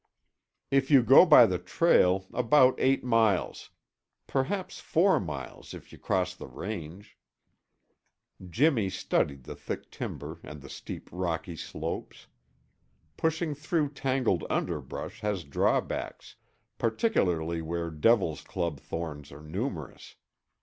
[0.71, 3.69] "If you go by the trail, about eight miles.
[4.25, 7.19] Perhaps four miles, if you cross the range."
[8.49, 12.25] Jimmy studied the thick timber and the steep rocky slopes.
[13.15, 16.35] Pushing through tangled underbrush has drawbacks,
[16.79, 20.15] particularly where devil's club thorns are numerous.